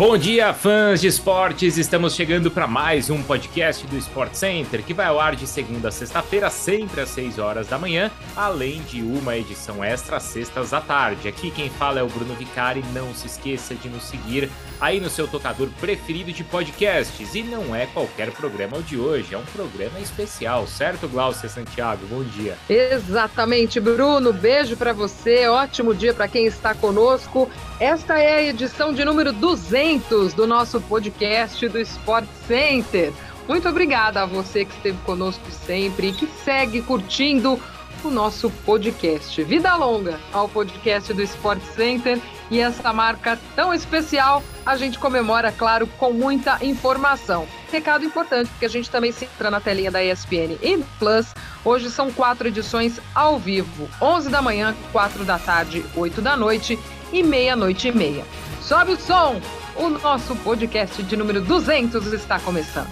[0.00, 1.76] Bom dia, fãs de esportes!
[1.76, 5.88] Estamos chegando para mais um podcast do Sport Center, que vai ao ar de segunda
[5.88, 10.72] a sexta-feira, sempre às 6 horas da manhã, além de uma edição extra às sextas
[10.72, 11.28] à tarde.
[11.28, 12.82] Aqui quem fala é o Bruno Vicari.
[12.94, 14.48] Não se esqueça de nos seguir
[14.80, 17.34] aí no seu tocador preferido de podcasts.
[17.34, 22.06] E não é qualquer programa de hoje, é um programa especial, certo, Glaucia Santiago?
[22.06, 22.56] Bom dia.
[22.70, 24.32] Exatamente, Bruno.
[24.32, 25.46] Beijo para você.
[25.46, 27.50] Ótimo dia para quem está conosco.
[27.78, 29.89] Esta é a edição de número 200
[30.36, 33.12] do nosso podcast do Sport Center.
[33.48, 37.60] Muito obrigada a você que esteve conosco sempre e que segue curtindo
[38.04, 39.42] o nosso podcast.
[39.42, 42.20] Vida longa ao podcast do Sport Center
[42.52, 47.48] e essa marca tão especial a gente comemora, claro, com muita informação.
[47.72, 51.34] Recado importante, porque a gente também se entra na telinha da ESPN e Plus.
[51.64, 56.78] Hoje são quatro edições ao vivo: 11 da manhã, 4 da tarde, 8 da noite
[57.12, 58.24] e meia-noite e meia.
[58.62, 59.40] Sobe o som!
[59.76, 62.90] O nosso podcast de número 200 está começando.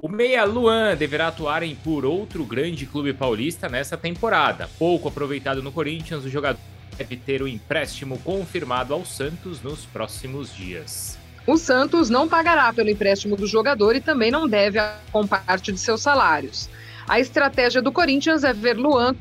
[0.00, 4.70] O meia Luan deverá atuar em por outro grande clube paulista nessa temporada.
[4.78, 6.60] Pouco aproveitado no Corinthians, o jogador
[6.96, 11.18] deve ter o empréstimo confirmado ao Santos nos próximos dias.
[11.46, 14.78] O Santos não pagará pelo empréstimo do jogador e também não deve
[15.10, 16.68] com parte de seus salários.
[17.08, 19.14] A estratégia do Corinthians é ver Luan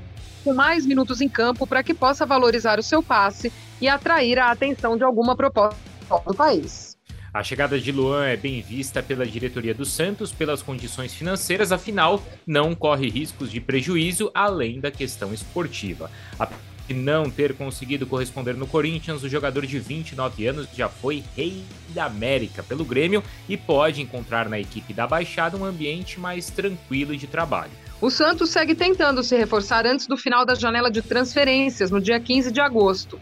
[0.43, 4.51] com mais minutos em campo para que possa valorizar o seu passe e atrair a
[4.51, 5.77] atenção de alguma proposta
[6.25, 6.94] do país.
[7.35, 12.23] A chegada de Luan é bem vista pela diretoria do Santos pelas condições financeiras, afinal,
[12.47, 16.09] não corre riscos de prejuízo além da questão esportiva.
[16.39, 16.47] A
[16.87, 21.61] de não ter conseguido corresponder no Corinthians, o jogador de 29 anos já foi rei
[21.89, 27.17] da América pelo Grêmio e pode encontrar na equipe da Baixada um ambiente mais tranquilo
[27.17, 27.71] de trabalho.
[27.99, 32.19] O Santos segue tentando se reforçar antes do final da janela de transferências, no dia
[32.19, 33.19] 15 de agosto.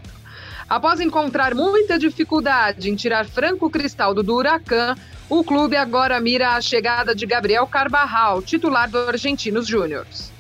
[0.74, 4.96] Após encontrar muita dificuldade em tirar Franco Cristaldo do Huracan,
[5.30, 10.32] o clube agora mira a chegada de Gabriel Carbarral, titular do Argentinos Júniors.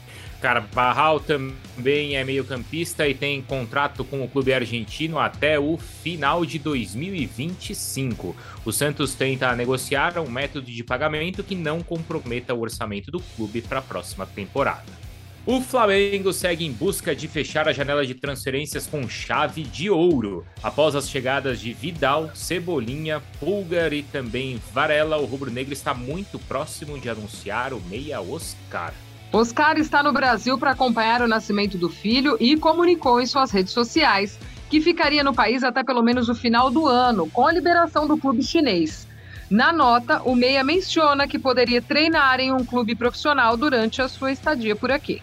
[0.42, 6.58] Carvajal também é meio-campista e tem contrato com o clube argentino até o final de
[6.58, 8.36] 2025.
[8.66, 13.62] O Santos tenta negociar um método de pagamento que não comprometa o orçamento do clube
[13.62, 15.03] para a próxima temporada.
[15.46, 20.46] O Flamengo segue em busca de fechar a janela de transferências com chave de ouro.
[20.64, 26.98] Após as chegadas de Vidal, Cebolinha, Pulgar e também Varela, o rubro-negro está muito próximo
[26.98, 28.94] de anunciar o meia Oscar.
[29.34, 33.74] Oscar está no Brasil para acompanhar o nascimento do filho e comunicou em suas redes
[33.74, 34.40] sociais
[34.70, 38.18] que ficaria no país até pelo menos o final do ano, com a liberação do
[38.18, 39.06] clube chinês.
[39.50, 44.32] Na nota, o Meia menciona que poderia treinar em um clube profissional durante a sua
[44.32, 45.22] estadia por aqui.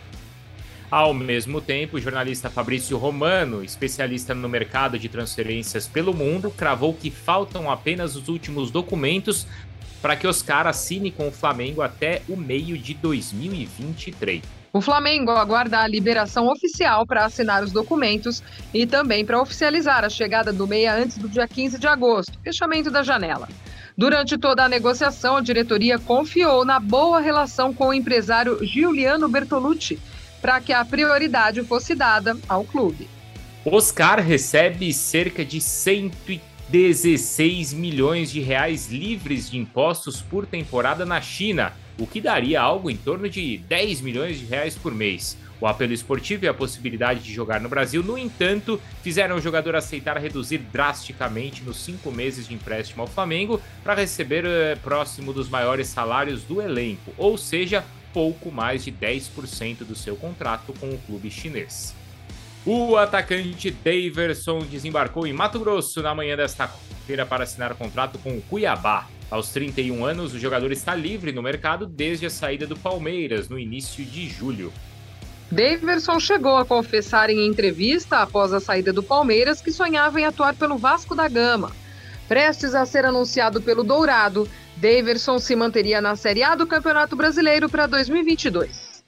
[0.91, 6.93] Ao mesmo tempo, o jornalista Fabrício Romano, especialista no mercado de transferências pelo mundo, cravou
[6.93, 9.47] que faltam apenas os últimos documentos
[10.03, 14.43] para que Oscar assine com o Flamengo até o meio de 2023.
[14.73, 18.43] O Flamengo aguarda a liberação oficial para assinar os documentos
[18.75, 22.91] e também para oficializar a chegada do meia antes do dia 15 de agosto, fechamento
[22.91, 23.49] da janela.
[23.97, 30.01] Durante toda a negociação, a diretoria confiou na boa relação com o empresário Giuliano Bertolucci
[30.41, 33.09] para que a prioridade fosse dada ao clube.
[33.65, 41.21] Oscar recebe cerca de 130 16 milhões de reais livres de impostos por temporada na
[41.21, 45.37] China, o que daria algo em torno de 10 milhões de reais por mês.
[45.61, 49.75] O apelo esportivo e a possibilidade de jogar no Brasil, no entanto, fizeram o jogador
[49.75, 55.49] aceitar reduzir drasticamente nos cinco meses de empréstimo ao Flamengo para receber eh, próximo dos
[55.49, 60.99] maiores salários do elenco, ou seja, pouco mais de 10% do seu contrato com o
[60.99, 61.95] clube chinês.
[62.65, 66.69] O atacante Daverson desembarcou em Mato Grosso na manhã desta
[67.07, 69.07] feira para assinar contrato com o Cuiabá.
[69.31, 73.59] Aos 31 anos, o jogador está livre no mercado desde a saída do Palmeiras no
[73.59, 74.73] início de julho.
[75.51, 80.55] Daverson chegou a confessar em entrevista após a saída do Palmeiras que sonhava em atuar
[80.55, 81.73] pelo Vasco da Gama.
[82.29, 84.49] Prestes a ser anunciado pelo Dourado,
[84.81, 89.05] Daverson se manteria na Série A do Campeonato Brasileiro para 2022.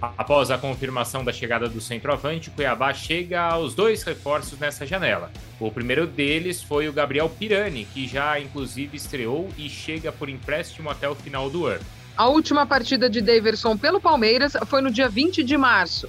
[0.00, 5.30] Após a confirmação da chegada do centroavante, Cuiabá chega aos dois reforços nessa janela.
[5.60, 10.90] O primeiro deles foi o Gabriel Pirani, que já inclusive estreou e chega por empréstimo
[10.90, 11.84] até o final do ano.
[12.16, 16.08] A última partida de Daverson pelo Palmeiras foi no dia 20 de março.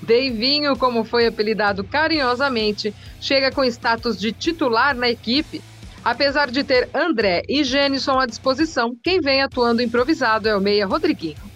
[0.00, 5.60] Deivinho, como foi apelidado carinhosamente, chega com status de titular na equipe.
[6.04, 10.84] Apesar de ter André e Gênison à disposição, quem vem atuando improvisado é o meia
[10.84, 11.52] Rodriguinho.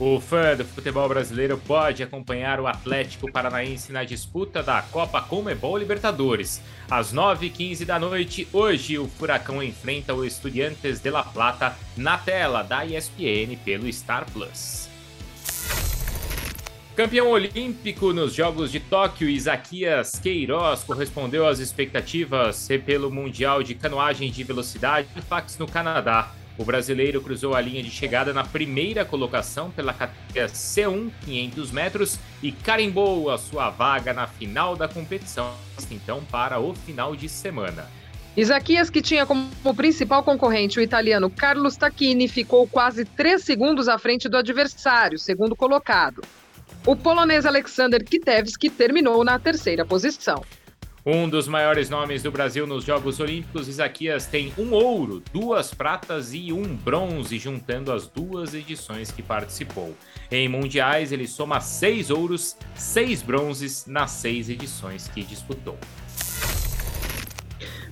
[0.00, 5.76] O fã do futebol brasileiro pode acompanhar o Atlético Paranaense na disputa da Copa Comebol
[5.76, 6.60] Libertadores.
[6.90, 12.62] Às 9h15 da noite, hoje, o Furacão enfrenta o Estudiantes de La Plata na tela
[12.62, 14.89] da ESPN pelo Star Plus.
[17.00, 24.30] Campeão olímpico nos Jogos de Tóquio, Isaquias Queiroz correspondeu às expectativas pelo Mundial de Canoagem
[24.30, 26.30] de Velocidade Fax no Canadá.
[26.58, 32.18] O brasileiro cruzou a linha de chegada na primeira colocação pela categoria C1, 500 metros,
[32.42, 35.54] e carimbou a sua vaga na final da competição,
[35.90, 37.88] então para o final de semana.
[38.36, 43.96] Isaquias, que tinha como principal concorrente o italiano Carlos Tacchini, ficou quase 3 segundos à
[43.96, 46.20] frente do adversário, segundo colocado.
[46.86, 50.42] O polonês Aleksander Kitevski terminou na terceira posição.
[51.04, 56.32] Um dos maiores nomes do Brasil nos Jogos Olímpicos, Isaquias tem um ouro, duas pratas
[56.34, 59.94] e um bronze, juntando as duas edições que participou.
[60.30, 65.78] Em mundiais, ele soma seis ouros, seis bronzes nas seis edições que disputou.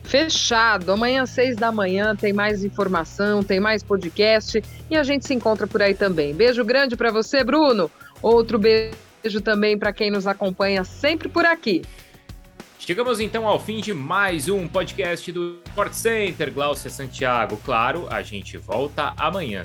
[0.08, 0.90] Fechado.
[0.90, 5.66] Amanhã, seis da manhã, tem mais informação, tem mais podcast e a gente se encontra
[5.66, 6.34] por aí também.
[6.34, 7.90] Beijo grande para você, Bruno.
[8.22, 11.82] Outro beijo também para quem nos acompanha sempre por aqui.
[12.78, 17.58] Chegamos então ao fim de mais um podcast do Sport Center, Glaucia Santiago.
[17.64, 19.64] Claro, a gente volta amanhã.